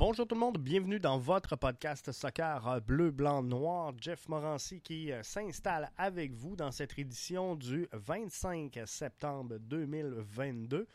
[0.00, 3.92] Bonjour tout le monde, bienvenue dans votre podcast soccer bleu, blanc, noir.
[4.00, 10.86] Jeff Morancy qui euh, s'installe avec vous dans cette édition du 25 septembre 2022.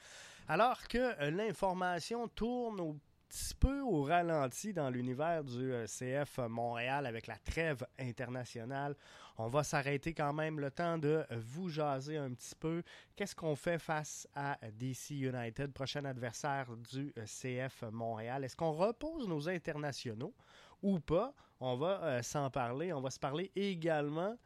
[0.47, 2.97] Alors que euh, l'information tourne au
[3.29, 8.95] petit peu au ralenti dans l'univers du euh, CF Montréal avec la trêve internationale.
[9.37, 12.83] On va s'arrêter quand même le temps de vous jaser un petit peu.
[13.15, 18.43] Qu'est-ce qu'on fait face à DC United, prochain adversaire du euh, CF Montréal?
[18.43, 20.33] Est-ce qu'on repose nos internationaux
[20.81, 21.33] ou pas?
[21.59, 22.93] On va euh, s'en parler.
[22.93, 24.37] On va se parler également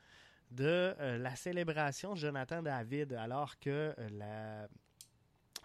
[0.50, 4.68] de la célébration de Jonathan David alors que la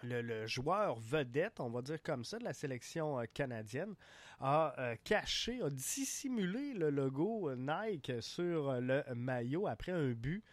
[0.05, 3.95] le, joueur vedette, on va dire comme ça, de la sélection euh, canadienne,
[4.39, 10.43] a euh, caché, a dissimulé le logo euh, Nike sur le maillot après un but.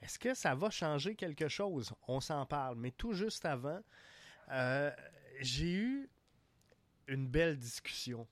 [0.00, 1.92] Est-ce que ça va changer quelque chose?
[2.08, 2.76] On s'en parle.
[2.76, 3.80] Mais tout juste avant,
[5.40, 6.10] j'ai eu
[7.06, 8.26] une belle discussion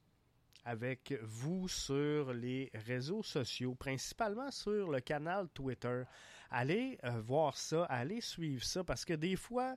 [0.64, 6.02] avec vous sur les réseaux sociaux, principalement sur le canal Twitter.
[6.50, 9.76] Allez voir ça, allez suivre ça, parce que des fois,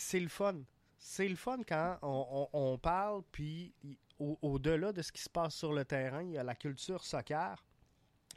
[0.00, 0.62] c'est le fun.
[0.98, 3.74] C'est le fun quand on, parle, puis
[4.18, 7.64] au-delà de ce qui se passe sur le terrain, il y a la culture soccer.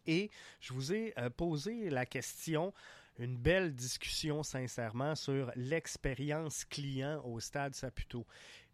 [0.06, 2.74] Et je vous ai euh, posé la question,
[3.18, 8.26] une belle discussion sincèrement sur l'expérience client au stade Saputo.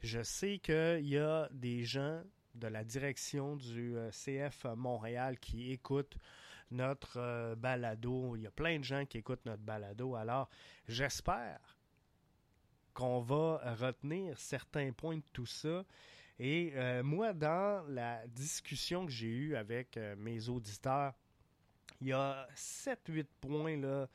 [0.01, 2.21] Je sais qu'il y a des gens
[2.55, 6.17] de la direction du euh, CF Montréal qui écoutent
[6.71, 8.35] notre euh, balado.
[8.35, 10.15] Il y a plein de gens qui écoutent notre balado.
[10.15, 10.49] Alors,
[10.87, 11.78] j'espère
[12.99, 15.85] qu'on va retenir certains points de tout ça.
[16.37, 21.13] Et euh, moi, dans la discussion que j'ai eue avec euh, mes auditeurs,
[22.01, 24.09] il y a 7-8 points là,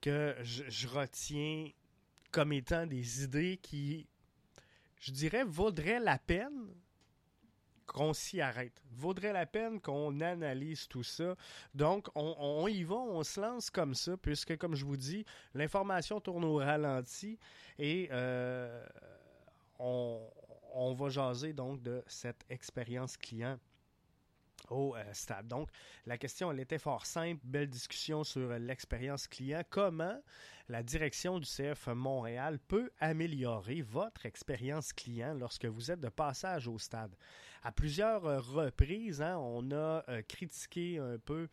[0.00, 1.70] que je, retiens
[2.32, 4.08] comme étant des idées qui,
[4.98, 6.66] je dirais, vaudraient la peine
[7.86, 8.80] qu'on s'y arrête.
[8.90, 11.36] Vaudrait la peine qu'on analyse tout ça.
[11.74, 15.24] Donc, on, y va, on se lance comme ça, puisque, comme je vous dis,
[15.54, 17.38] l'information tourne au ralenti
[17.78, 18.84] et euh,
[19.78, 20.20] on,
[20.74, 23.58] on va jaser donc de cette expérience client
[24.72, 25.48] au euh, stade.
[25.48, 25.68] Donc,
[26.06, 27.40] la question, elle était fort simple.
[27.44, 29.62] Belle discussion sur l'expérience client.
[29.70, 30.20] Comment
[30.68, 36.68] la direction du CF Montréal peut améliorer votre expérience client lorsque vous êtes de passage
[36.68, 37.14] au stade?
[37.62, 41.48] À plusieurs reprises, hein, on a euh, critiqué un peu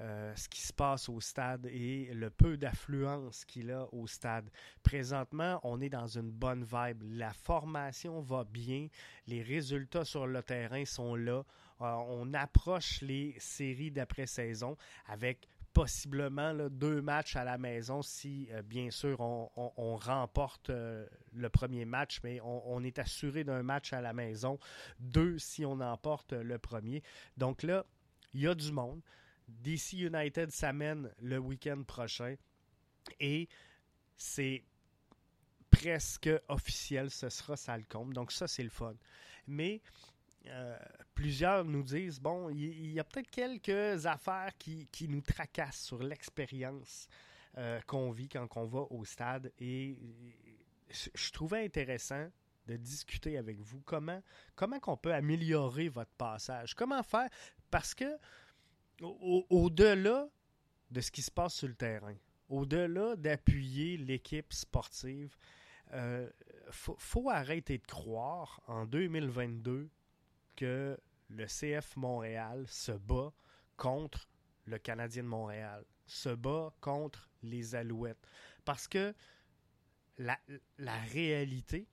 [0.00, 4.48] euh, ce qui se passe au stade et le peu d'affluence qu'il a au stade.
[4.84, 7.02] Présentement, on est dans une bonne vibe.
[7.02, 8.86] La formation va bien.
[9.26, 11.42] Les résultats sur le terrain sont là.
[11.80, 18.62] Euh, on approche les séries d'après-saison avec possiblement deux matchs à la maison si, euh,
[18.62, 24.00] bien sûr, on, remporte euh, le premier match, mais on, est assuré d'un match à
[24.00, 24.58] la maison,
[24.98, 27.02] deux si on emporte le premier.
[27.36, 27.84] Donc là,
[28.34, 29.00] il y a du monde.
[29.46, 32.34] DC United s'amène le week-end prochain
[33.20, 33.48] et
[34.16, 34.64] c'est
[35.70, 38.12] presque officiel, ce sera Salcombe.
[38.12, 38.94] Donc ça, c'est le fun.
[39.46, 39.80] Mais
[40.46, 40.78] euh,
[41.14, 47.08] plusieurs nous disent, bon, il y, a peut-être quelques affaires qui, nous tracassent sur l'expérience
[47.56, 49.52] euh, qu'on vit quand on va au stade.
[49.58, 49.96] Et
[50.90, 52.28] je trouvais intéressant
[52.66, 54.22] de discuter avec vous comment
[54.54, 56.74] comment peut améliorer votre passage.
[56.74, 57.28] Comment faire?
[57.70, 58.18] Parce que
[59.00, 60.28] au-delà
[60.90, 62.14] de ce qui se passe sur le terrain,
[62.48, 65.36] au-delà d'appuyer l'équipe sportive,
[65.90, 66.30] il euh,
[66.70, 69.88] faut, faut, arrêter de croire en 2022
[70.58, 70.98] que
[71.28, 73.32] le CF Montréal se bat
[73.76, 74.28] contre
[74.64, 78.26] le Canadien de Montréal, se bat contre les Alouettes.
[78.64, 79.14] Parce que
[80.18, 80.36] la,
[81.12, 81.86] réalité,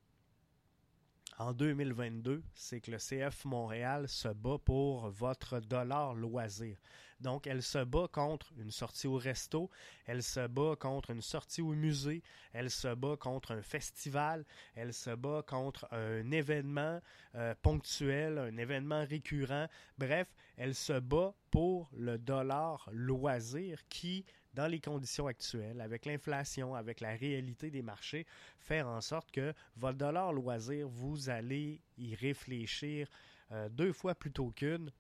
[1.37, 6.75] en 2022, c'est que le CF Montréal se bat pour votre dollar loisir.
[7.21, 9.69] Donc, elle se bat contre une sortie au resto,
[10.05, 12.21] elle se bat contre une sortie au musée,
[12.51, 14.45] elle se bat contre un festival,
[14.75, 16.99] elle se bat contre un événement
[17.35, 19.67] euh, ponctuel, un événement récurrent.
[19.97, 26.75] Bref, elle se bat pour le dollar loisir qui, dans les conditions actuelles, avec l'inflation,
[26.75, 28.25] avec la réalité des marchés,
[28.59, 33.07] faire en sorte que votre dollar loisir, vous allez y réfléchir
[33.51, 34.91] euh, deux fois plutôt qu'une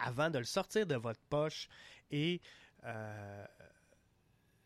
[0.00, 1.68] avant de le sortir de votre poche
[2.10, 2.40] et
[2.84, 3.46] euh,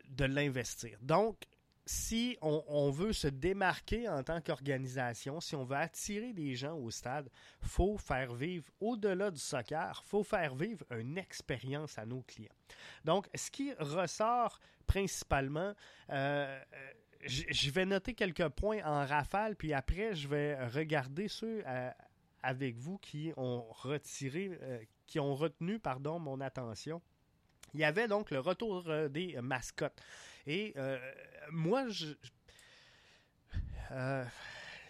[0.08, 0.98] de l'investir.
[1.02, 1.36] Donc,
[1.84, 6.90] si on, veut se démarquer en tant qu'organisation, si on veut attirer des gens au
[6.90, 7.30] stade,
[7.60, 12.54] faut faire vivre, au-delà du soccer, faut faire vivre une expérience à nos clients.
[13.04, 15.74] Donc, ce qui ressort principalement,
[16.10, 16.60] euh,
[17.24, 21.62] je vais noter quelques points en rafale, puis après, je vais regarder ceux
[22.42, 24.58] avec vous qui ont retiré,
[25.06, 27.00] qui ont retenu, pardon, mon attention.
[27.74, 30.00] Il y avait donc le retour des mascottes.
[30.46, 30.74] Et
[31.50, 32.14] moi, je,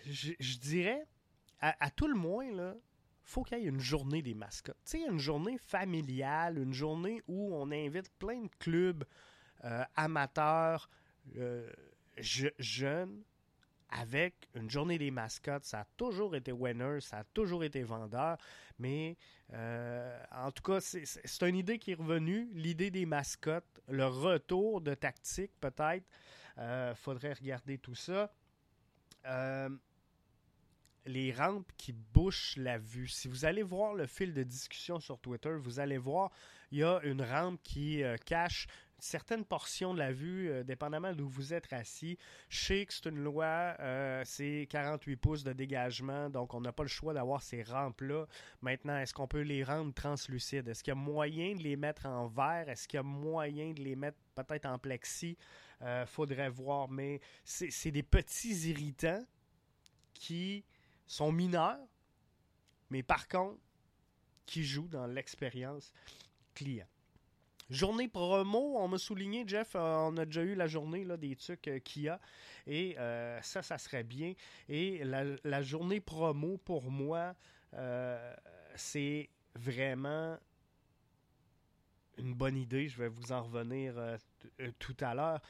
[0.07, 1.07] je, dirais,
[1.61, 2.75] à, tout le moins, là,
[3.25, 4.79] faut qu'il y ait une journée des mascottes.
[4.85, 9.05] Tu sais, une journée familiale, une journée où on invite plein de clubs
[9.65, 10.89] euh, amateurs,
[11.37, 11.69] euh,
[12.19, 13.23] jeunes,
[13.91, 15.65] avec une journée des mascottes.
[15.65, 18.39] Ça a toujours été winner, ça a toujours été vendeur,
[18.79, 19.17] mais
[19.53, 24.81] euh, en tout cas, c'est une idée qui est revenue, l'idée des mascottes, le retour
[24.81, 26.05] de tactique peut-être.
[26.97, 28.31] faudrait regarder tout ça
[31.07, 33.09] les rampes qui bouchent la vue.
[33.09, 36.31] Si vous allez voir le fil de discussion sur Twitter, vous allez voir,
[36.71, 40.65] il y a une rampe qui euh, cache une certaine portion de la vue, euh,
[40.65, 42.19] dépendamment d'où vous êtes assis.
[42.49, 46.73] Je sais que c'est une loi, euh, c'est 48 pouces de dégagement, donc on n'a
[46.73, 48.27] pas le choix d'avoir ces rampes-là.
[48.63, 50.69] Maintenant, est-ce qu'on peut les rendre translucides?
[50.69, 52.69] Est-ce qu'il y a moyen de les mettre en verre?
[52.69, 55.37] Est-ce qu'il y a moyen de les mettre peut-être en plexi?
[56.07, 59.23] faudrait voir, mais c'est des petits irritants
[60.15, 60.65] qui
[61.07, 61.87] sont mineurs,
[62.89, 63.61] mais par contre,
[64.47, 65.93] qui jouent dans l'expérience
[66.55, 66.87] client.
[67.69, 71.35] Journée promo, on m'a souligné, Jeff, euh, on a déjà eu la journée là, des
[71.35, 72.21] trucs euh, Kia,
[72.65, 74.35] et euh, ça, ça serait bien.
[74.69, 77.35] Et la, journée promo, pour moi,
[78.77, 80.39] c'est vraiment
[82.19, 82.89] une bonne idée.
[82.89, 83.95] Je vais vous en revenir
[84.79, 85.41] tout à l'heure.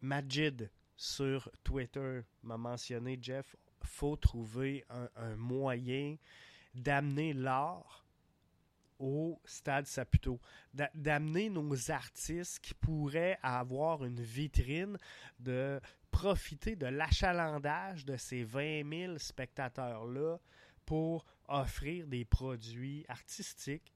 [0.00, 6.16] Majid sur Twitter m'a mentionné, Jeff, faut trouver un, moyen
[6.74, 8.01] d'amener l'art
[9.02, 10.40] au stade Saputo,
[10.94, 14.96] d'amener nos artistes qui pourraient avoir une vitrine,
[15.40, 15.80] de
[16.12, 20.38] profiter de l'achalandage de ces 20 000 spectateurs-là
[20.86, 23.92] pour offrir des produits artistiques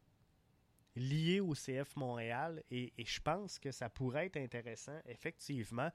[0.97, 2.63] liés au CF Montréal.
[2.71, 5.91] Et, et, je pense que ça pourrait être intéressant, effectivement,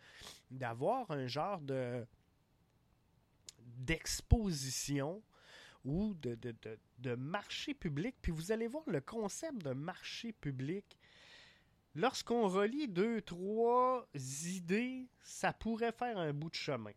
[0.50, 2.06] d'avoir un genre de
[3.78, 5.22] d'exposition
[5.86, 6.38] ou de,
[7.00, 8.16] de, marché public.
[8.22, 10.98] Puis vous allez voir le concept de marché public.
[11.96, 14.08] Lorsqu'on relie deux, trois
[14.46, 16.94] idées, ça pourrait faire un bout de chemin.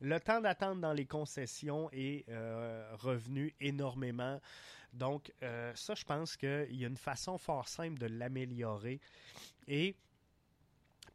[0.00, 4.40] Le temps d'attente dans les concessions est euh, revenu énormément.
[4.92, 9.00] Donc, euh, ça, je pense qu'il y a une façon fort simple de l'améliorer.
[9.66, 9.96] Et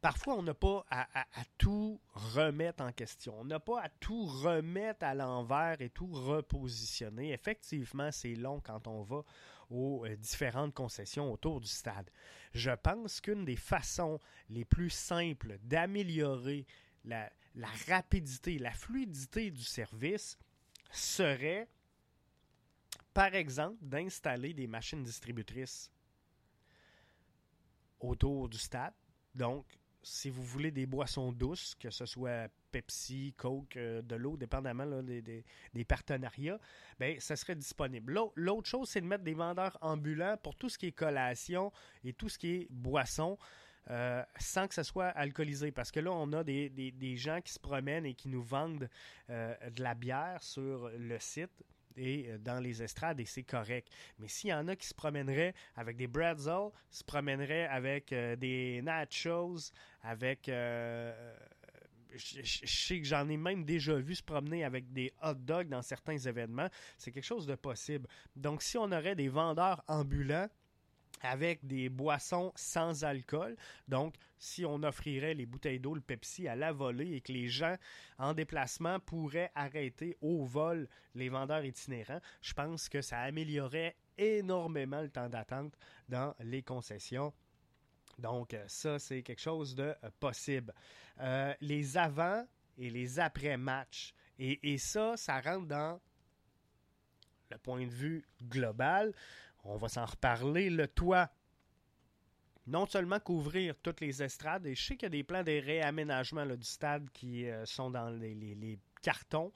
[0.04, 1.24] parfois, on n'a pas à,
[1.56, 3.40] tout remettre en question.
[3.40, 7.32] On n'a pas à tout remettre à l'envers et tout repositionner.
[7.32, 9.24] Effectivement, c'est long quand on va
[9.70, 12.10] aux euh, différentes concessions autour du stade.
[12.52, 14.20] Je pense qu'une des façons
[14.50, 16.66] les plus simples d'améliorer
[17.06, 20.36] la, la rapidité, la fluidité du service
[20.90, 21.66] serait,
[23.14, 25.90] par exemple, d'installer des machines distributrices
[28.00, 28.92] autour du stade.
[29.34, 29.64] Donc,
[30.04, 35.02] si vous voulez des boissons douces, que ce soit Pepsi, Coke, euh, de l'eau, dépendamment
[35.02, 35.44] des,
[35.88, 36.60] partenariats,
[36.98, 38.20] ben, ça serait disponible.
[38.36, 41.72] L'autre chose, c'est de mettre des vendeurs ambulants pour tout ce qui est collation
[42.04, 43.38] et tout ce qui est boisson.
[43.90, 45.70] Euh, sans que ce soit alcoolisé.
[45.70, 48.88] Parce que là, on a des, gens qui se promènent et qui nous vendent
[49.28, 51.62] euh, de la bière sur le site
[51.96, 53.88] et euh, dans les estrades et c'est correct.
[54.18, 58.36] Mais s'il y en a qui se promèneraient avec des bretzels, se promèneraient avec euh,
[58.36, 61.34] des nachos, avec euh,
[62.14, 65.82] je, sais que j'en ai même déjà vu se promener avec des hot dogs dans
[65.82, 66.68] certains événements.
[66.98, 68.08] C'est quelque chose de possible.
[68.36, 70.48] Donc, si on aurait des vendeurs ambulants
[71.24, 73.56] avec des boissons sans alcool.
[73.88, 77.48] Donc, si on offrirait les bouteilles d'eau, le Pepsi à la volée et que les
[77.48, 77.76] gens
[78.18, 85.00] en déplacement pourraient arrêter au vol les vendeurs itinérants, je pense que ça améliorerait énormément
[85.00, 85.74] le temps d'attente
[86.08, 87.32] dans les concessions.
[88.18, 90.72] Donc, euh, ça, c'est quelque chose de euh, possible.
[91.20, 92.46] Euh, les avant
[92.78, 94.14] et les après-matchs.
[94.38, 96.00] Et, et ça, ça rentre dans
[97.50, 99.12] le point de vue global
[99.64, 101.30] on va s'en reparler, le toit.
[102.66, 105.52] Non seulement couvrir toutes les estrades, et je sais qu'il y a des plans de
[105.52, 109.52] réaménagement du stade qui euh, sont dans les, cartons,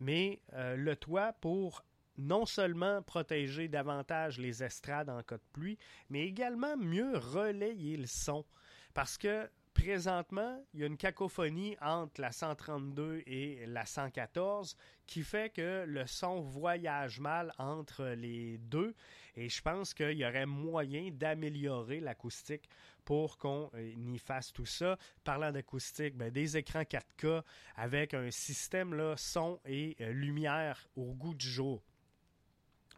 [0.00, 1.84] mais euh, le toit pour
[2.18, 5.78] non seulement protéger davantage les estrades en cas de pluie,
[6.10, 8.44] mais également mieux relayer le son.
[8.92, 14.76] Parce que présentement, il y a une cacophonie entre la 132 et la 114
[15.06, 18.94] qui fait que le son voyage mal entre les deux
[19.34, 22.68] et je pense qu'il y aurait moyen d'améliorer l'acoustique
[23.04, 24.98] pour qu'on euh, y fasse tout ça.
[25.24, 27.42] Parlant d'acoustique, ben, des écrans 4K
[27.76, 31.82] avec un système là, son et euh, lumière au goût du jour.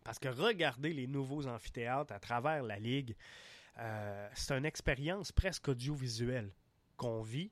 [0.02, 3.16] Parce que regardez les nouveaux amphithéâtres à travers la ligue,
[3.78, 6.52] euh, c'est une expérience presque audiovisuelle
[6.96, 7.50] qu'on vit.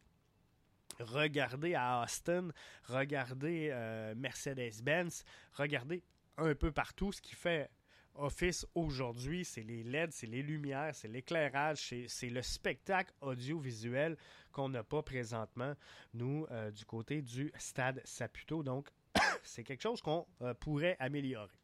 [1.00, 2.50] Regardez à Austin,
[2.84, 6.02] regardez euh, Mercedes-Benz, regardez
[6.36, 7.70] un peu partout ce qui fait
[8.14, 14.18] Office aujourd'hui, c'est les LED, c'est les lumières, c'est l'éclairage, c'est le spectacle audiovisuel
[14.52, 15.74] qu'on n'a pas présentement,
[16.12, 18.62] nous, euh, du côté du stade Saputo.
[18.62, 18.90] Donc,
[19.42, 20.26] c'est quelque chose qu'on
[20.60, 21.61] pourrait améliorer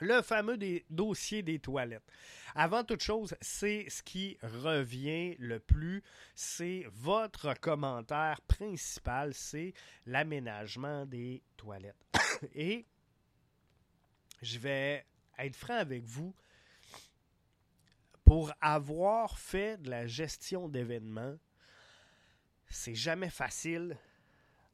[0.00, 0.58] le fameux
[0.90, 2.06] dossier des toilettes.
[2.54, 6.02] Avant toute chose, c'est ce qui revient le plus,
[6.34, 9.74] c'est votre commentaire principal, c'est
[10.06, 11.96] l'aménagement des toilettes.
[12.54, 12.86] Et
[14.42, 15.04] je vais
[15.38, 16.34] être franc avec vous,
[18.24, 21.36] pour avoir fait de la gestion d'événements,
[22.68, 23.96] c'est jamais facile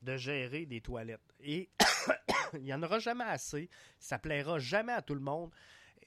[0.02, 1.20] de gérer des toilettes.
[1.40, 1.68] Et
[2.54, 3.68] il n'y en aura jamais assez.
[3.98, 5.50] Ça plaira jamais à tout le monde.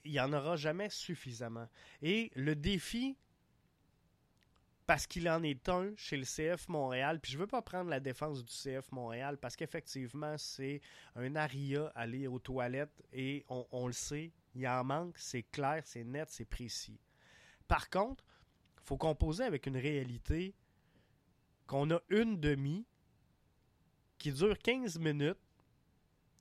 [0.04, 1.68] Il n'y en aura jamais suffisamment.
[2.02, 3.16] Et le défi,
[4.86, 7.90] parce qu'il en est un chez le CF Montréal, puis je ne veux pas prendre
[7.90, 10.80] la défense du CF Montréal, parce qu'effectivement, c'est
[11.14, 16.04] un aria aller aux toilettes, et on, le sait, il en manque, c'est clair, c'est
[16.04, 16.98] net, c'est précis.
[17.66, 18.24] Par contre,
[18.78, 20.54] il faut composer avec une réalité
[21.66, 22.86] qu'on a une demi
[24.16, 25.36] qui dure 15 minutes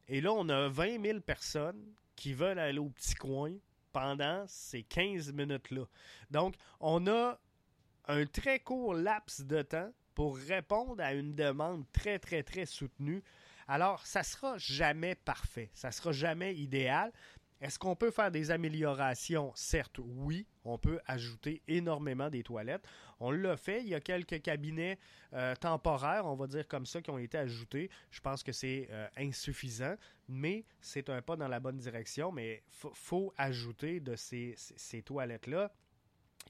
[0.08, 1.84] et là, on a 20 000 personnes
[2.16, 3.54] qui veulent aller au petit coin
[3.92, 5.86] pendant ces 15 minutes-là.
[6.32, 7.40] Donc, on a
[8.08, 13.24] un très court laps de temps pour répondre à une demande très, très, très soutenue.
[13.68, 17.12] Alors, ça sera jamais parfait, ça sera jamais idéal,
[17.60, 19.52] est-ce qu'on peut faire des améliorations?
[19.56, 20.46] Certes, oui.
[20.64, 22.86] On peut ajouter énormément des toilettes.
[23.20, 23.82] On l'a fait.
[23.82, 25.00] Il y a quelques cabinets
[25.34, 27.90] euh, temporaires, on va dire comme ça, qui ont été ajoutés.
[28.12, 29.96] Je pense que c'est euh, insuffisant,
[30.28, 32.32] mais c'est un pas dans la bonne direction.
[32.32, 34.56] Mais il faut ajouter de ces,
[35.04, 35.72] toilettes-là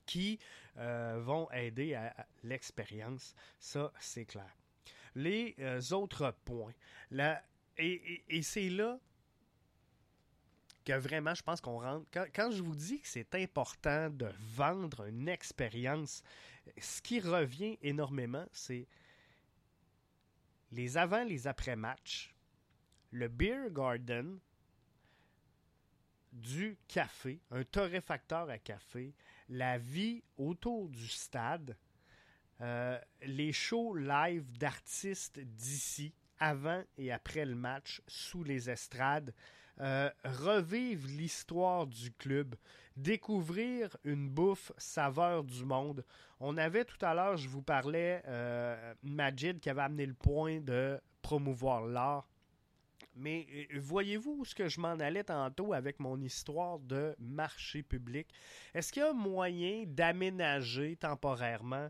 [0.06, 0.40] qui
[0.78, 3.34] euh, vont aider à, l'expérience.
[3.60, 4.54] Ça, c'est clair.
[5.16, 5.56] Les
[5.94, 6.74] autres points.
[7.78, 9.00] et c'est là
[10.88, 12.06] que vraiment, je pense qu'on rentre.
[12.34, 16.24] Quand, je vous dis que c'est important de vendre une expérience,
[16.80, 18.88] ce qui revient énormément, c'est
[20.72, 22.34] les avant, les après-matchs,
[23.12, 24.40] le beer garden
[26.32, 29.14] du café, un torréfacteur à café,
[29.50, 31.76] la vie autour du stade,
[32.62, 39.34] euh, les shows live d'artistes d'ici, avant et après le match, sous les estrades,
[39.80, 42.56] euh, revivre l'histoire du club,
[42.96, 46.04] découvrir une bouffe saveur du monde.
[46.40, 50.60] On avait tout à l'heure, je vous parlais, euh, Majid qui avait amené le point
[50.60, 52.28] de promouvoir l'art.
[53.16, 58.28] Mais euh, voyez-vous ce que je m'en allais tantôt avec mon histoire de marché public?
[58.74, 61.90] Est-ce qu'il y a moyen d'aménager temporairement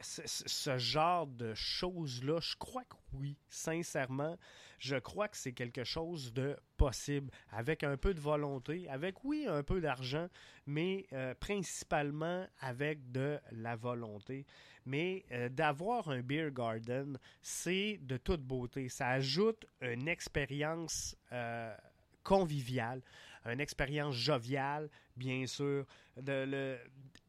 [0.00, 2.40] ce genre de choses-là?
[2.40, 4.36] Je crois que oui, sincèrement
[4.78, 9.46] je crois que c'est quelque chose de possible, avec un peu de volonté, avec oui,
[9.48, 10.28] un peu d'argent,
[10.66, 14.46] mais euh, principalement avec de la volonté.
[14.86, 18.88] Mais euh, d'avoir un beer garden, c'est de toute beauté.
[18.88, 21.74] Ça ajoute une expérience euh,
[22.22, 23.02] conviviale,
[23.44, 25.84] une expérience joviale, bien sûr,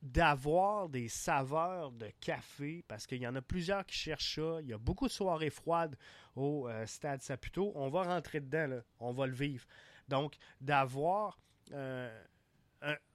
[0.01, 4.62] d'avoir des saveurs de café, parce qu'il y en a plusieurs qui cherchent ça.
[4.62, 5.98] Il y a beaucoup de soirées froides
[6.36, 7.72] au euh, Stade Saputo.
[7.75, 9.65] On va rentrer dedans, on va le vivre.
[10.08, 11.38] Donc, d'avoir
[11.74, 12.24] euh,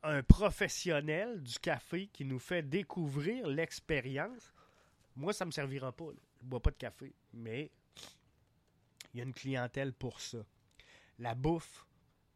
[0.03, 4.53] un, professionnel du café qui nous fait découvrir l'expérience,
[5.17, 6.11] moi, ça ne me servira pas.
[6.41, 7.71] Je ne bois pas de café, mais
[9.13, 10.45] il y a une clientèle pour ça.
[11.19, 11.87] La bouffe,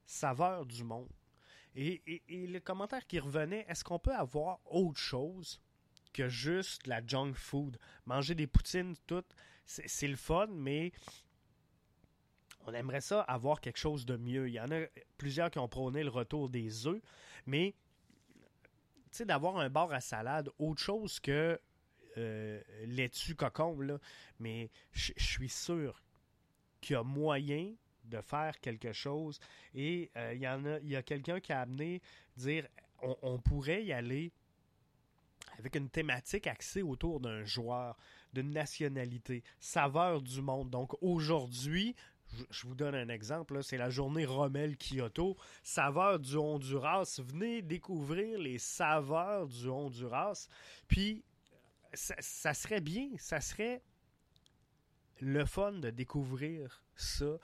[0.07, 1.13] saveur du monde.
[1.81, 5.61] Et, le commentaire qui revenait, est-ce qu'on peut avoir autre chose
[6.13, 7.79] que juste la junk food?
[8.05, 9.33] Manger des poutines toutes
[9.69, 10.93] c'est le fun, mais
[12.67, 14.49] on aimerait ça avoir quelque chose de mieux.
[14.49, 14.81] Il y en a
[15.19, 17.03] plusieurs qui ont prôné le retour des œufs,
[17.47, 17.75] mais
[19.21, 21.61] d'avoir un bar à salade, autre chose que
[22.17, 23.99] euh, laitue cocombe,
[24.39, 26.03] mais je suis sûr
[26.81, 27.75] qu'il y a moyen
[28.09, 29.41] de faire quelque chose.
[29.75, 32.01] Et euh, il y a, y a quelqu'un qui a amené
[32.37, 32.67] dire
[33.01, 34.33] on, pourrait y aller
[35.59, 37.97] avec une thématique axée autour d'un joueur,
[38.33, 40.71] d'une nationalité, saveur du monde.
[40.71, 41.95] Donc aujourd'hui,
[42.51, 47.21] je vous donne un exemple, c'est la journée Rommel Kyoto, saveur du Honduras.
[47.25, 50.49] Venez découvrir les saveurs du Honduras.
[50.87, 51.25] Puis,
[51.95, 53.83] ça, serait bien, ça serait
[55.21, 57.39] le fun de découvrir ça,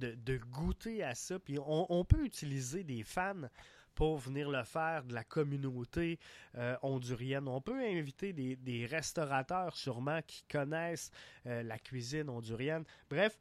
[0.00, 1.38] de, goûter à ça.
[1.38, 3.48] Puis, on, peut utiliser des fans
[3.94, 6.18] pour venir le faire de la communauté
[6.56, 7.48] euh, hondurienne.
[7.48, 11.10] On peut inviter des, restaurateurs sûrement qui connaissent
[11.46, 12.84] euh, la cuisine hondurienne.
[13.08, 13.38] Bref,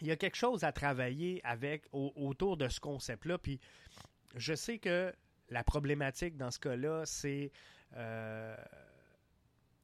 [0.00, 3.38] il y a quelque chose à travailler avec autour de ce concept-là.
[3.38, 3.60] Puis
[4.34, 5.12] je sais que
[5.50, 7.52] la problématique dans ce cas-là, c'est
[7.96, 8.56] euh,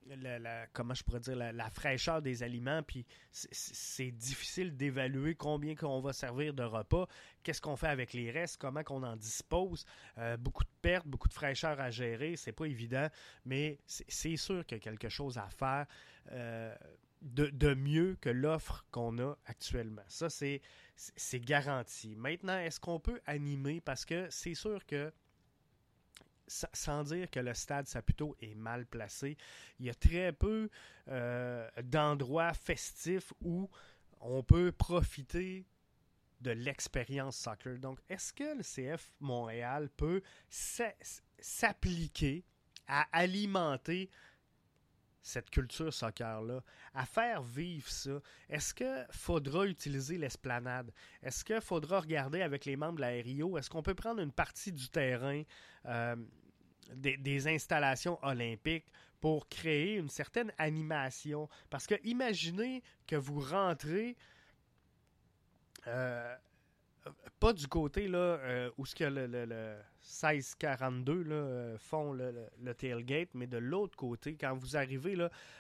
[0.07, 2.83] la, comment je pourrais dire la, fraîcheur des aliments.
[2.83, 7.07] Puis c'est difficile d'évaluer combien qu'on va servir de repas,
[7.43, 9.85] qu'est-ce qu'on fait avec les restes, comment qu'on en dispose.
[10.19, 13.09] Euh, beaucoup de pertes, beaucoup de fraîcheur à gérer, c'est pas évident,
[13.45, 15.87] mais c'est sûr qu'il y a quelque chose à faire.
[16.33, 16.75] Euh,
[17.23, 20.03] de, mieux que l'offre qu'on a actuellement.
[20.09, 20.61] Ça, c'est,
[21.41, 22.15] garanti.
[22.17, 23.81] Maintenant, est-ce qu'on peut animer?
[23.81, 25.13] Parce que c'est sûr que,
[26.73, 29.37] sans dire que le stade Saputo est mal placé,
[29.79, 30.69] il y a très peu
[31.09, 33.71] euh, d'endroits festifs où
[34.21, 35.67] on peut profiter
[36.41, 37.79] de l'expérience soccer.
[37.79, 40.23] Donc, est-ce que le CF Montréal peut
[41.39, 42.45] s'appliquer
[42.87, 44.11] à alimenter
[45.23, 46.63] cette culture soccer-là,
[46.95, 50.93] à faire vivre ça, est-ce qu'il faudra utiliser l'esplanade?
[51.23, 53.59] Est-ce qu'il faudra regarder avec les membres de la RIO?
[53.59, 55.43] Est-ce qu'on peut prendre une partie du terrain
[55.87, 56.17] euh,
[56.95, 58.87] des, installations olympiques
[59.21, 61.49] pour créer une certaine animation?
[61.69, 64.17] Parce que imaginez que vous rentrez
[65.87, 66.35] euh,
[67.39, 73.47] pas du côté là, euh, où le, le, 1642 là, euh, font le, tailgate, mais
[73.47, 75.17] de l'autre côté, quand vous arrivez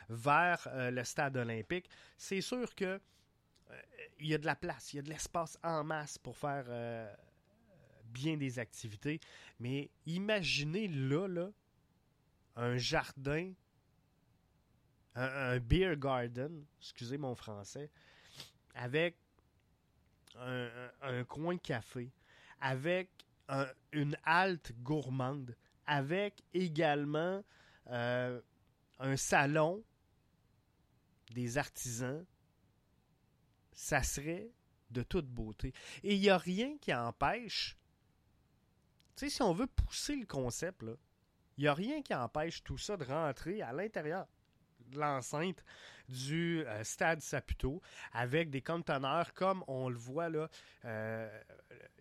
[0.08, 3.00] vers le stade olympique, c'est sûr que
[4.18, 6.66] il y a de la place, il y a de l'espace en masse pour faire
[8.10, 9.20] bien des activités.
[9.58, 11.50] Mais imaginez là, là
[12.56, 13.52] un jardin,
[15.14, 17.90] un, beer garden, excusez mon français,
[18.74, 19.16] avec
[20.36, 22.10] un, coin café,
[22.60, 23.10] avec
[23.92, 25.56] une halte gourmande,
[25.86, 27.42] avec également
[27.88, 28.40] euh,
[28.98, 29.82] un salon
[31.32, 32.24] des artisans,
[33.72, 34.50] ça serait
[34.90, 35.72] de toute beauté.
[36.02, 37.76] Et il n'y a rien qui empêche,
[39.20, 40.82] tu sais, si on veut pousser le concept,
[41.58, 44.26] il n'y a rien qui empêche tout ça de rentrer à l'intérieur
[44.86, 45.62] de l'enceinte
[46.08, 50.48] du euh, stade Saputo avec des conteneurs comme on le voit là.
[50.86, 51.28] Euh,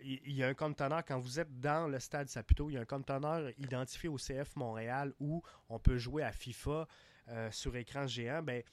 [0.02, 2.82] il y, a un conteneur quand vous êtes dans le stade Saputo, il y a
[2.82, 6.88] un conteneur identifié au CF Montréal où on peut jouer à FIFA
[7.28, 8.42] euh, sur écran géant.
[8.42, 8.64] Ben,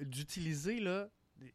[0.00, 0.82] d'utiliser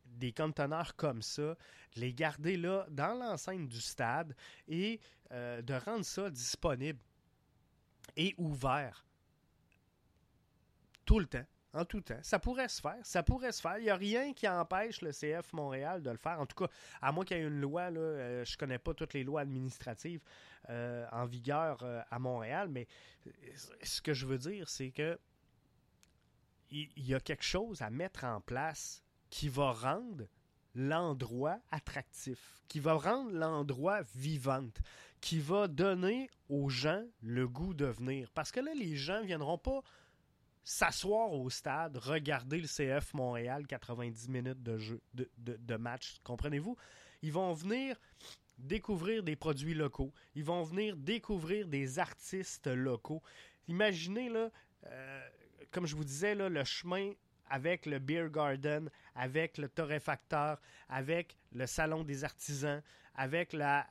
[0.06, 1.58] des conteneurs comme ça,
[1.98, 4.34] les garder là dans l'enceinte du stade
[4.68, 7.00] et de rendre ça disponible
[8.16, 9.06] et ouvert
[11.06, 11.46] tout le temps
[11.78, 12.20] en tout temps.
[12.22, 13.00] Ça pourrait se faire.
[13.04, 13.78] Ça pourrait se faire.
[13.78, 16.40] Il n'y a rien qui empêche le CF Montréal de le faire.
[16.40, 18.94] En tout cas, à moins qu'il y ait une loi, euh, je ne connais pas
[18.94, 20.22] toutes les lois administratives
[20.70, 22.88] euh, en vigueur euh, à Montréal, mais
[23.84, 25.20] ce que je veux dire, c'est que
[26.70, 30.26] il y, a quelque chose à mettre en place qui va rendre
[30.76, 34.78] l'endroit attractif, qui va rendre l'endroit vivante,
[35.22, 38.30] qui va donner aux gens le goût de venir.
[38.34, 39.82] Parce que là, les gens ne viendront pas
[40.64, 46.76] s'asseoir au stade, regarder le CF Montréal 90 minutes de jeu de, match, comprenez-vous?
[47.22, 47.96] Ils vont venir
[48.58, 53.22] découvrir des produits locaux, ils vont venir découvrir des artistes locaux.
[53.68, 54.50] Imaginez là
[54.86, 55.28] euh,
[55.72, 57.12] comme je vous disais là, le chemin
[57.50, 62.82] avec le beer garden, avec le torréfacteur, avec le salon des artisans,
[63.18, 63.88] avec la,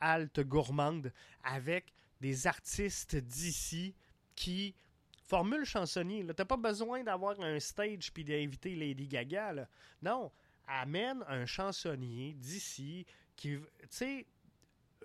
[0.00, 1.12] halte gourmande,
[1.44, 3.94] avec des artistes d'ici
[4.34, 4.74] qui
[5.22, 6.20] formule chansonnier.
[6.20, 9.68] Tu n'as pas besoin d'avoir un stage puis d'inviter Lady Gaga.
[10.02, 10.30] Non,
[10.66, 14.26] amène un chansonnier d'ici qui, tu sais,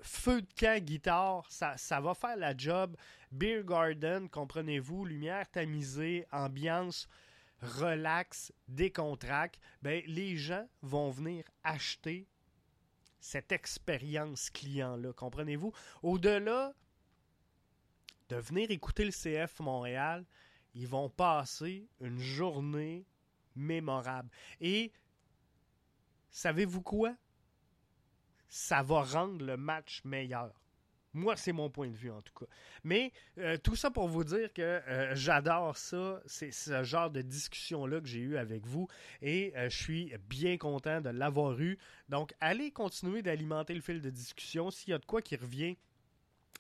[0.02, 2.98] feu de camp, guitare, ça, ça va faire la job.
[3.32, 7.08] Beer Garden, comprenez-vous, lumière tamisée, ambiance
[7.63, 9.60] relax, décontracte.
[9.82, 12.28] Ben, les gens vont venir acheter
[13.23, 15.71] cette expérience client-là, comprenez-vous?
[16.01, 16.73] Au-delà
[18.27, 20.25] de venir écouter le CF Montréal,
[20.73, 23.05] ils vont passer une journée
[23.55, 24.29] mémorable.
[24.59, 24.91] Et
[26.31, 27.15] savez-vous quoi?
[28.49, 30.62] Ça va rendre le match meilleur.
[31.13, 32.45] Moi, c'est mon point de vue en tout cas.
[32.84, 36.21] Mais euh, tout ça pour vous dire que euh, j'adore ça.
[36.26, 38.88] C'est ce genre de discussion-là que j'ai eu avec vous
[39.21, 41.78] et euh, je suis bien content de l'avoir eu.
[42.10, 44.71] Donc, allez continuer d'alimenter le fil de discussion.
[44.71, 45.78] S'il y a de quoi qui revient,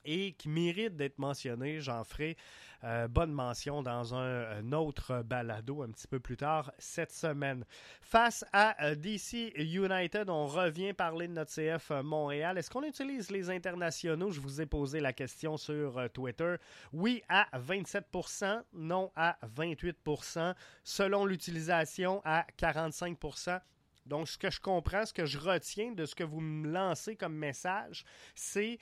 [0.05, 1.79] et qui mérite d'être mentionné.
[1.79, 2.37] J'en ferai
[2.83, 7.63] euh, bonne mention dans un, autre balado un petit peu plus tard cette semaine.
[8.01, 12.57] Face à euh, DC United, on revient parler de notre CF euh, Montréal.
[12.57, 14.31] Est-ce qu'on utilise les internationaux?
[14.31, 16.55] Je vous ai posé la question sur Twitter.
[16.91, 23.61] Oui à 27% non à 28% selon l'utilisation à 45%
[24.05, 27.15] donc, ce que je comprends, ce que je retiens de ce que vous me lancez
[27.15, 28.03] comme message,
[28.35, 28.77] c'est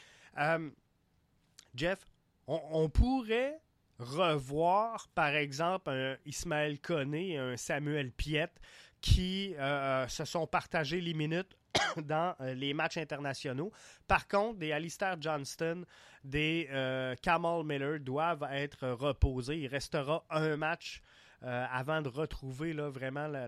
[1.76, 2.06] Jeff,
[2.48, 3.60] on, pourrait
[3.98, 8.60] revoir, par exemple, un Ismaël Koné et un Samuel Piette
[9.00, 11.58] qui euh, se sont partagés les minutes
[11.98, 13.72] dans euh, les matchs internationaux.
[14.08, 15.86] Par contre, des Alistair Johnston,
[16.24, 19.58] des euh, Kamal Miller doivent être reposés.
[19.58, 21.02] Il restera un match
[21.44, 23.48] avant de retrouver là, vraiment la,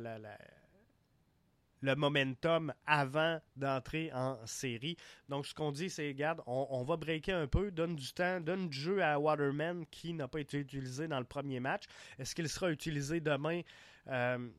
[1.83, 4.95] le momentum avant d'entrer en série.
[5.27, 8.69] Donc, ce qu'on dit, c'est, regarde, on, va breaker un peu, donne du temps, donne
[8.69, 11.83] du jeu à Waterman qui n'a pas été utilisé dans le premier match.
[12.17, 13.61] Est-ce qu'il sera utilisé demain?
[14.07, 14.49] Euh,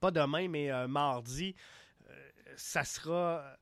[0.00, 1.54] pas demain, mais euh, mardi.
[2.08, 3.56] Euh, ça sera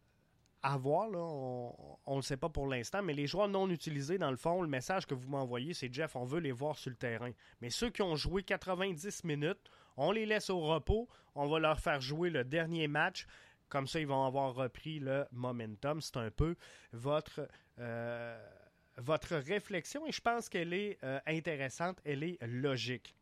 [0.65, 4.19] à voir, là, on ne le sait pas pour l'instant, mais les joueurs non utilisés,
[4.19, 6.91] dans le fond, le message que vous m'envoyez, c'est Jeff, on veut les voir sur
[6.91, 7.31] le terrain.
[7.61, 11.09] Mais ceux qui ont joué 90 minutes, on les laisse au repos.
[11.35, 13.27] On va leur faire jouer le dernier match.
[13.69, 16.01] Comme ça, ils vont avoir repris le momentum.
[16.01, 16.57] C'est un peu
[16.93, 18.39] votre, euh,
[19.31, 23.15] réflexion et je pense qu'elle est euh, intéressante, elle est logique.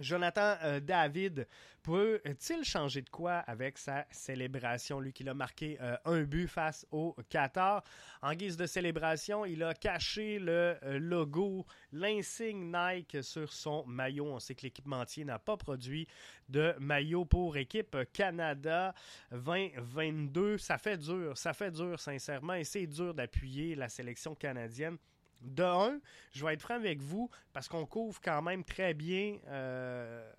[0.00, 1.46] Jonathan euh, David
[1.82, 5.00] peut-il changer de quoi avec sa célébration?
[5.00, 7.84] Lui qui a marqué euh, un but face au Qatar.
[8.22, 14.26] En guise de célébration, il a caché le euh, logo, l'insigne Nike sur son maillot.
[14.26, 16.08] On sait que l'équipementier n'a pas produit
[16.48, 18.94] de maillot pour équipe Canada
[19.30, 20.58] 2022.
[20.58, 24.98] Ça fait dur, ça fait dur sincèrement et c'est dur d'appuyer la sélection canadienne
[25.44, 26.00] de un,
[26.32, 30.32] je vais être franc avec vous parce qu'on couvre quand même très bien euh,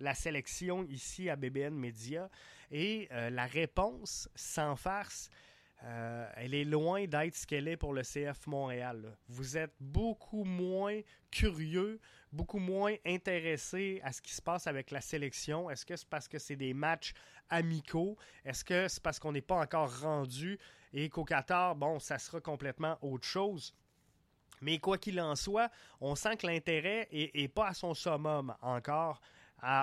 [0.00, 2.28] la sélection ici à BBN Media
[2.70, 5.30] et euh, la réponse sans farce.
[5.84, 9.16] Euh, elle est loin d'être ce qu'elle est pour le CF Montréal.
[9.28, 11.00] Vous êtes beaucoup moins
[11.30, 12.00] curieux,
[12.32, 15.68] beaucoup moins intéressé à ce qui se passe avec la sélection.
[15.68, 17.12] Est-ce que c'est parce que c'est des matchs
[17.50, 18.16] amicaux?
[18.44, 20.58] Est-ce que c'est parce qu'on n'est pas encore rendu
[20.94, 23.74] et qu'au Qatar, bon, ça sera complètement autre chose?
[24.60, 29.20] Mais quoi qu'il en soit, on sent que l'intérêt n'est pas à son summum encore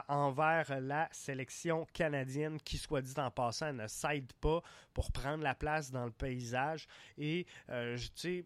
[0.08, 4.62] envers la sélection canadienne qui, soit dit en passant, ne s'aide pas
[4.94, 6.88] pour prendre la place dans le paysage.
[7.18, 8.46] Et, euh, tu sais,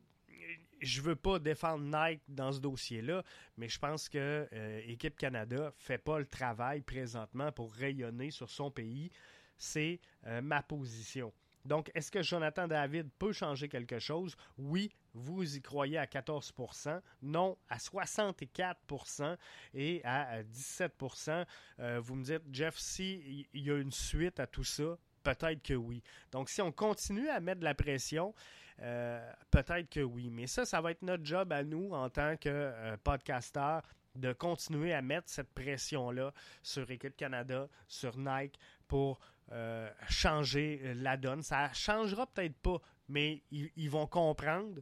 [0.81, 3.23] je veux pas défendre Nike dans ce dossier-là,
[3.57, 8.49] mais je pense que euh, Équipe Canada fait pas le travail présentement pour rayonner sur
[8.49, 9.11] son pays.
[9.57, 11.33] C'est euh, ma position.
[11.67, 14.35] Donc, est-ce que Jonathan David peut changer quelque chose?
[14.57, 19.37] Oui, vous y croyez à 14% non à 64%
[19.73, 21.45] et à 17%
[21.79, 25.73] euh, Vous me dites, Jeff, s'il y a une suite à tout ça, peut-être que
[25.73, 26.01] oui.
[26.31, 28.33] Donc, si on continue à mettre de la pression,
[28.81, 30.29] euh, peut-être que oui.
[30.29, 33.81] Mais ça, ça va être notre job à nous en tant que euh, podcasteur
[34.15, 39.19] de continuer à mettre cette pression-là sur Équipe Canada, sur Nike, pour
[39.51, 41.41] euh, changer la donne.
[41.41, 44.81] Ça changera peut-être pas, mais ils, vont comprendre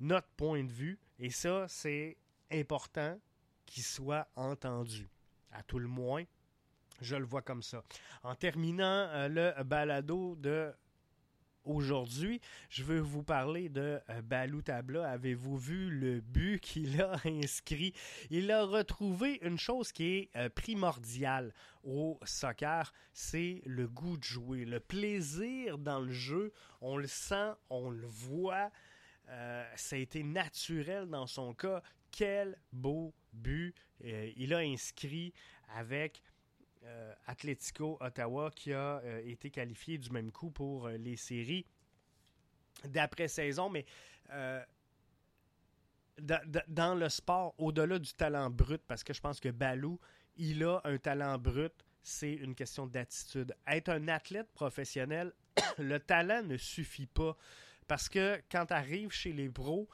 [0.00, 2.16] notre point de vue et ça, c'est
[2.50, 3.18] important
[3.66, 5.08] qu'il soit entendu.
[5.52, 6.24] À tout le moins,
[7.00, 7.82] je le vois comme ça.
[8.22, 10.72] En terminant euh, le balado de
[11.70, 15.08] Aujourd'hui, je veux vous parler de euh, Balou Tabla.
[15.08, 17.94] Avez-vous vu le but qu'il a inscrit?
[18.28, 21.54] Il a retrouvé une chose qui est euh, primordiale
[21.84, 26.52] au soccer, c'est le goût de jouer, le plaisir dans le jeu.
[26.80, 28.72] On le sent, on le voit.
[29.28, 31.84] Euh, ça a été naturel dans son cas.
[32.10, 35.32] Quel beau but il a inscrit
[35.76, 36.20] avec
[36.84, 41.66] euh, Atletico Ottawa qui a euh, été qualifié du même coup pour euh, les séries
[42.84, 43.68] d'après-saison.
[43.68, 43.84] Mais
[46.68, 49.98] dans le sport, au-delà du talent brut, parce que je pense que Balou,
[50.36, 53.54] il a un talent brut, c'est une question d'attitude.
[53.66, 55.32] Être un athlète professionnel,
[55.78, 57.36] le talent ne suffit pas.
[57.88, 59.88] Parce que quand tu arrives chez les pros,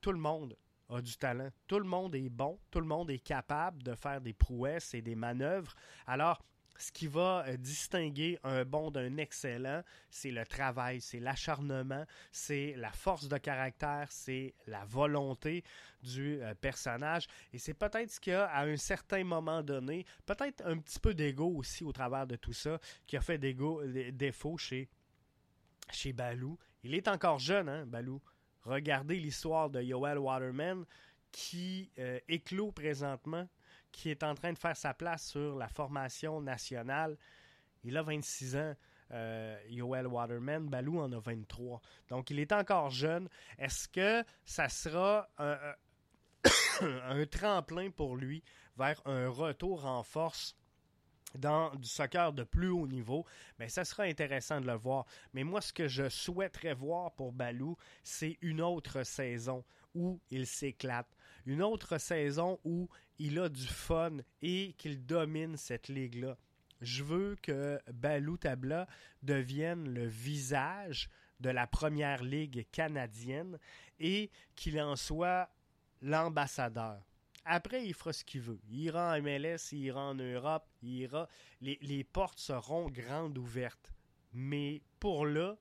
[0.00, 0.56] tout le monde
[0.92, 1.50] a du talent.
[1.66, 5.02] Tout le monde est bon, tout le monde est capable de faire des prouesses et
[5.02, 5.74] des manœuvres.
[6.06, 6.42] Alors,
[6.78, 12.74] ce qui va euh, distinguer un bon d'un excellent, c'est le travail, c'est l'acharnement, c'est
[12.76, 15.62] la force de caractère, c'est la volonté
[16.02, 17.26] du euh, personnage.
[17.52, 21.14] Et c'est peut-être ce qu'il a à un certain moment donné, peut-être un petit peu
[21.14, 23.54] d'ego aussi au travers de tout ça, qui a fait des
[24.12, 24.88] défauts chez,
[25.90, 26.58] chez Balou.
[26.82, 28.20] Il est encore jeune, hein, Balou?
[28.64, 30.84] Regardez l'histoire de Yoel Waterman
[31.30, 33.48] qui euh, éclot présentement
[33.92, 37.16] qui est en train de faire sa place sur la formation nationale.
[37.84, 38.74] Il a 26 ans.
[39.12, 41.82] Euh, Waterman, Balou en a 23.
[42.08, 43.28] Donc, il est encore jeune.
[43.58, 45.74] Est-ce que ça sera un,
[47.30, 48.42] tremplin pour lui
[48.78, 50.56] vers un retour en force
[51.36, 53.24] dans du soccer de plus haut niveau,
[53.58, 55.06] mais ben, ça sera intéressant de le voir.
[55.32, 59.64] Mais moi, ce que je souhaiterais voir pour Balou, c'est une autre saison
[59.94, 61.08] où il s'éclate.
[61.46, 66.36] Une autre saison où il a du fun et qu'il domine cette ligue-là.
[66.80, 68.88] Je veux que Balou Tabla
[69.22, 71.08] devienne le visage
[71.40, 73.58] de la première ligue canadienne
[74.00, 75.48] et qu'il en soit
[76.00, 77.02] l'ambassadeur.
[77.44, 78.60] Après, il fera ce qu'il veut.
[78.68, 81.28] Il ira en MLS, il ira en Europe, il ira.
[81.60, 83.92] Les, portes seront grandes ouvertes.
[84.32, 85.56] Mais pour là,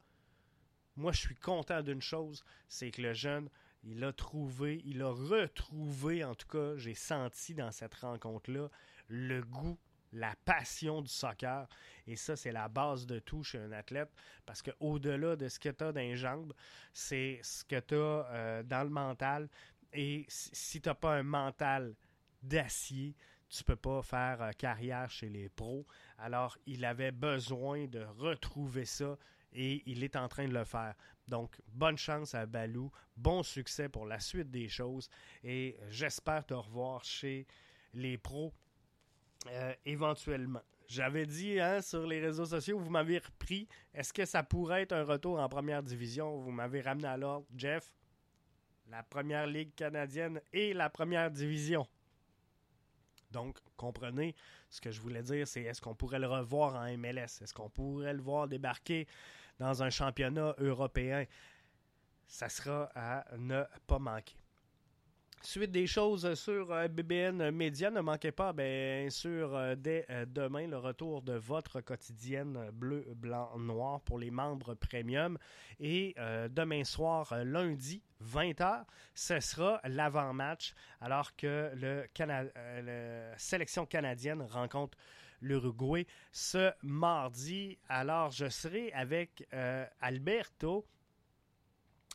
[0.95, 3.49] moi, je suis content d'une chose, c'est que le jeune
[3.83, 8.69] il a trouvé, il a retrouvé, en tout cas, j'ai senti dans cette rencontre-là,
[9.07, 9.77] le goût,
[10.13, 11.67] la passion du soccer.
[12.05, 14.11] Et ça, c'est la base de tout chez un athlète.
[14.45, 16.53] Parce qu'au-delà de ce que tu as dans les jambes,
[16.93, 19.49] c'est ce que tu as euh, dans le mental.
[19.93, 21.95] Et si tu n'as pas un mental
[22.41, 23.15] d'acier,
[23.49, 25.85] tu peux pas faire euh, carrière chez les pros.
[26.17, 29.17] Alors, il avait besoin de retrouver ça
[29.53, 30.95] et il est en train de le faire.
[31.27, 35.09] Donc, bonne chance à Balou, bon succès pour la suite des choses
[35.43, 37.45] et j'espère te revoir chez
[37.93, 38.53] les pros
[39.47, 40.61] euh, éventuellement.
[40.87, 43.67] J'avais dit hein, sur les réseaux sociaux, vous m'avez repris.
[43.93, 46.37] Est-ce que ça pourrait être un retour en première division?
[46.37, 47.93] Vous m'avez ramené à l'ordre, Jeff?
[48.91, 51.87] La première ligue canadienne et la première division.
[53.31, 54.35] Donc, comprenez,
[54.69, 57.41] ce que je voulais dire, c'est est-ce qu'on pourrait le revoir en MLS?
[57.41, 59.07] Est-ce qu'on pourrait le voir débarquer
[59.59, 61.23] dans un championnat européen?
[62.27, 64.40] Ça sera à ne pas manquer.
[65.43, 70.25] Suite des choses sur euh, BBN Média, ne manquez pas, bien sûr, euh, dès euh,
[70.27, 75.39] demain, le retour de votre quotidienne bleu, blanc, noir pour les membres premium.
[75.79, 76.15] Et
[76.51, 78.83] demain soir, lundi, 20h,
[79.15, 84.95] ce sera l'avant-match, alors que le la sélection canadienne rencontre
[85.41, 87.79] l'Uruguay ce mardi.
[87.89, 89.47] Alors, je serai avec
[90.01, 90.85] Alberto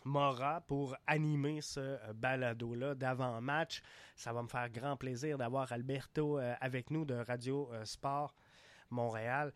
[0.06, 3.82] Mora pour animer ce euh, balado-là d'avant-match.
[4.14, 8.34] Ça va me faire grand plaisir d'avoir Alberto euh, avec nous de Radio euh, Sport
[8.88, 9.52] Montréal.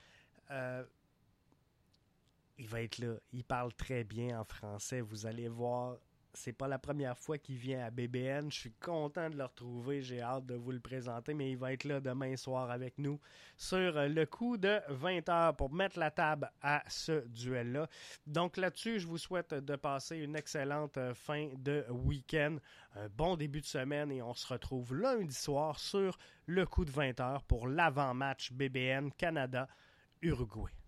[2.58, 3.14] il va être là.
[3.32, 5.00] Il parle très bien en français.
[5.00, 5.96] Vous allez voir
[6.33, 8.51] c'est pas la première fois qu'il vient à BBN.
[8.51, 10.03] Je suis content de le retrouver.
[10.03, 13.21] J'ai hâte de vous le présenter, mais il va être là demain soir avec nous
[13.57, 17.88] sur le coup de 20 h pour mettre la table à ce duel-là.
[18.27, 22.57] Donc là-dessus, je vous souhaite de passer une excellente fin de week-end,
[22.95, 26.90] un bon début de semaine et on se retrouve lundi soir sur le coup de
[26.90, 30.80] 20 h pour l'avant-match BBN Canada-Uruguay.